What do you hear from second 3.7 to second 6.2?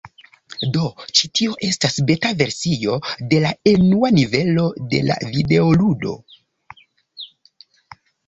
enua nivelo de la videoludo.